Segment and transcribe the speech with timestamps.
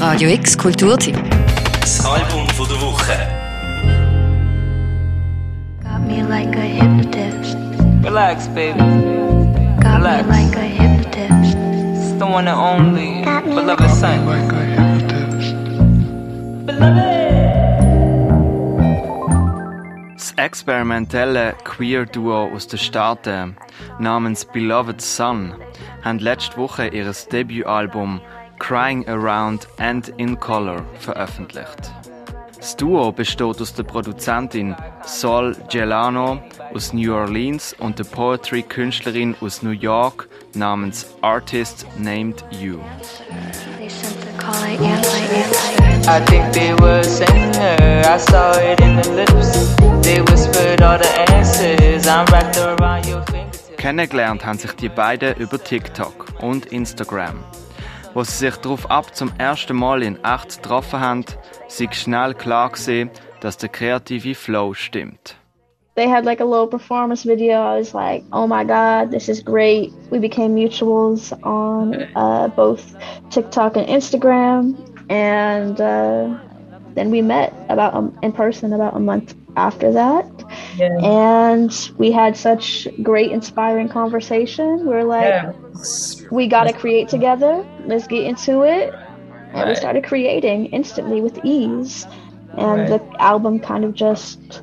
[0.00, 1.14] Radio X Kulturtipp.
[1.78, 3.12] Das Album von der Woche.
[5.82, 7.54] Got me like a hypnotist.
[8.02, 8.78] Relax, baby.
[9.82, 10.26] Got Relax.
[10.26, 11.54] me like a hypnotist.
[11.54, 14.20] It's the one and only Got me beloved son.
[20.14, 23.56] Das experimentelle Queer-Duo aus den Staaten
[23.98, 25.52] namens Beloved Son
[26.02, 28.22] haben letzte Woche ihr Debütalbum
[28.60, 31.90] Crying Around and in Color veröffentlicht.
[32.56, 36.40] Das Duo besteht aus der Produzentin Sol Gelano
[36.74, 42.78] aus New Orleans und der Poetry-Künstlerin aus New York namens Artist Named You.
[46.06, 48.02] I think they were saying her.
[48.04, 49.74] I saw it in the lips.
[50.02, 52.06] They whispered all the answers.
[52.06, 53.76] I'm wrapped around your fingertips.
[53.78, 57.42] Kennengelernt haben sich die beiden über TikTok und Instagram.
[58.14, 61.24] Wo sie sich darauf ab zum ersten Mal in echt getroffen haben,
[61.68, 63.10] sei schnell klar gesehen,
[63.40, 65.36] dass der kreative Flow stimmt.
[66.00, 67.60] they had like a little performance video.
[67.60, 69.92] I was like, oh my god, this is great.
[70.10, 72.96] We became mutuals on uh, both
[73.30, 74.62] TikTok and Instagram,
[75.10, 76.38] and uh,
[76.94, 80.26] then we met about um, in person about a month after that.
[81.02, 84.86] And we had such great, inspiring conversation.
[84.86, 85.54] We're like,
[86.30, 87.66] we gotta create together.
[87.86, 88.94] Let's get into it.
[89.52, 92.06] And we started creating instantly with ease.
[92.56, 94.62] And the album kind of just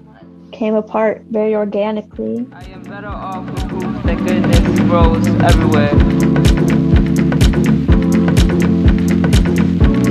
[0.51, 2.47] came apart very organically.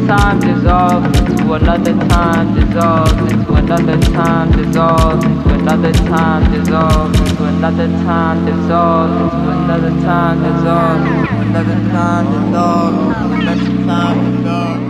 [0.07, 7.45] Time dissolves into another time, dissolves into another time, dissolves into another time, dissolves into
[7.45, 14.87] another time, dissolves into another time, dissolves into another time, dissolves into another time, dissolves.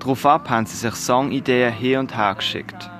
[0.00, 2.90] Daraufhin haben sie sich Songideen hin und her geschickt.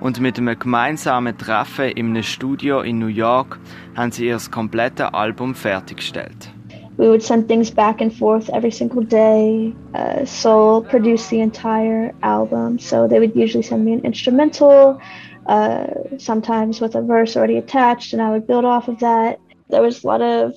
[0.00, 3.58] Und mit einem gemeinsamen Treffen in einem Studio in New York
[3.96, 6.52] haben sie ihr komplettes Album fertiggestellt.
[6.98, 9.78] We would send things back and forth every single day.
[9.94, 15.00] Uh, Soul produced the entire album, so they would usually send me an instrumental,
[15.46, 15.86] uh,
[16.18, 19.40] sometimes with a verse already attached, and I would build off of that.
[19.70, 20.54] There was a lot of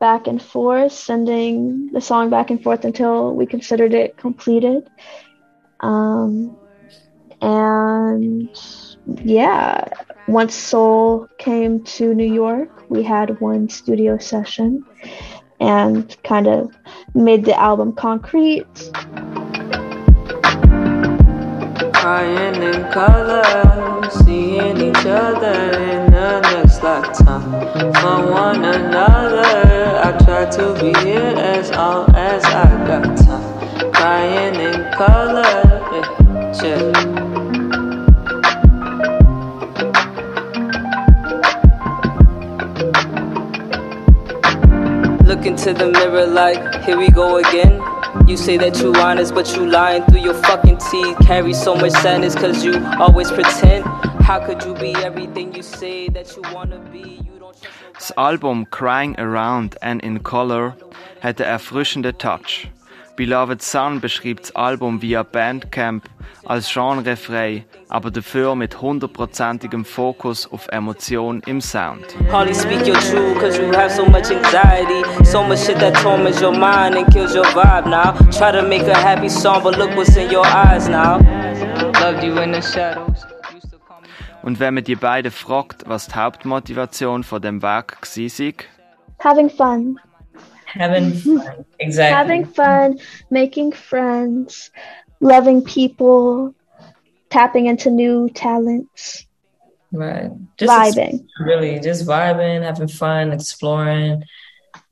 [0.00, 4.88] back and forth, sending the song back and forth until we considered it completed.
[5.80, 6.56] Um,
[7.40, 8.54] and
[9.22, 9.84] yeah,
[10.26, 14.86] once Soul came to New York, we had one studio session
[15.62, 16.76] and kind of
[17.14, 18.66] made the album concrete.
[21.94, 27.92] Crying in color, seeing each other in the next lifetime.
[27.94, 33.21] For one another, I try to be here as long as I got
[45.66, 47.80] into the mirror like, here we go again.
[48.26, 51.16] You say that you honest, but you lying through your fucking teeth.
[51.20, 53.84] Carry so much sadness cause you always pretend.
[54.22, 57.20] How could you be everything you say that you wanna be?
[57.24, 57.56] You don't
[57.94, 60.74] Das Album Crying Around and in Color
[61.20, 62.68] hat einen erfrischenden Touch.
[63.16, 66.04] Beloved Sun beschreibt das Album via Bandcamp
[66.46, 72.04] als genrefrei, aber dafür mit hundertprozentigem Fokus auf Emotion im Sound.
[72.30, 75.04] Hardly speak your truth cause you have so much anxiety.
[75.24, 78.14] So much shit that torments your mind and kills your vibe now.
[78.30, 81.18] Try to make a happy song, but look what's in your eyes now.
[82.00, 83.26] Loved you in the shadows.
[84.42, 88.52] Und wenn man die beiden fragt, was die Hauptmotivation von dem Werk war,
[89.24, 90.00] Having fun.
[90.72, 91.64] Having fun.
[91.78, 92.16] Exactly.
[92.16, 92.98] Having fun,
[93.30, 94.70] making friends,
[95.20, 96.54] loving people,
[97.30, 99.26] tapping into new talents,
[99.92, 100.30] right.
[100.56, 101.26] Just vibing.
[101.38, 104.24] really just vibing, having fun, exploring.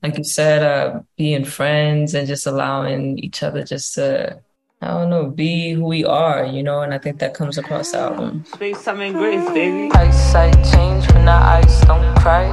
[0.03, 4.39] Like you said, uh, being friends and just allowing each other just to,
[4.81, 6.81] I don't know, be who we are, you know.
[6.81, 8.43] And I think that comes across the album.
[8.45, 9.91] Space time and grace, baby.
[9.93, 12.50] Eyesight change when the eyes don't cry.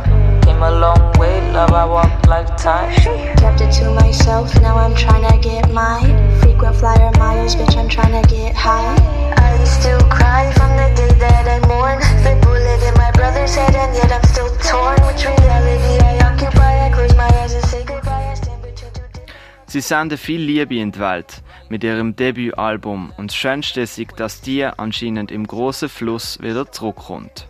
[19.79, 24.41] Sie senden viel Liebe in die Welt mit ihrem Debütalbum und das Schönste ist, dass
[24.41, 27.47] die anscheinend im großen Fluss wieder zurückkommt.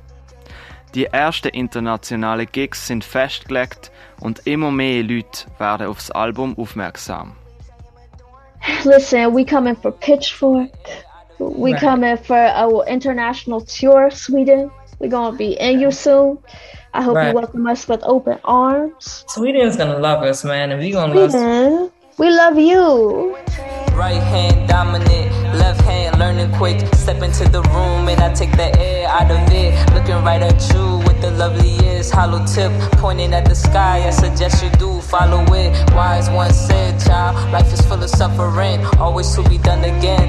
[0.94, 3.90] Die ersten internationalen Gigs sind festgelegt
[4.20, 7.34] und immer mehr Leute werden aufs Album aufmerksam.
[8.84, 10.68] listen, we coming for Pitchfork.
[11.38, 11.80] We Right.
[11.80, 14.70] coming for our international tour, Sweden.
[15.00, 16.36] We're gonna be in you soon.
[16.92, 17.32] I hope Right.
[17.32, 19.24] you welcome us with open arms.
[19.28, 21.90] Sweden's gonna love us, man, and we gonna love.
[22.18, 23.36] Sweden, we love you.
[23.94, 26.80] Right hand dominant, left hand learning quick.
[26.94, 29.74] Step into the room and I take the air out of it.
[29.94, 34.06] Looking right at you with the lovely ears, hollow tip pointing at the sky.
[34.06, 35.72] I suggest you do follow it.
[35.94, 40.28] Wise one said, child, life is full of suffering, always to be done again.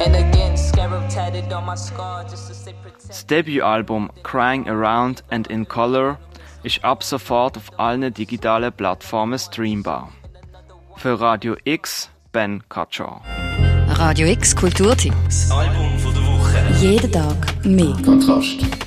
[0.00, 3.08] And again, scarab tatted on my scar just to stay protected.
[3.08, 6.18] Das Debütalbum Crying Around and in Color
[6.62, 10.10] ist ab sofort auf allen digitalen Plattformen streambar.
[10.96, 13.20] Für Radio X Ben Kaczor.
[13.88, 15.50] Radio X Kulturtipps.
[15.50, 16.58] Album von der Woche.
[16.80, 17.94] Jeden Tag mehr.
[18.04, 18.83] Kontrast.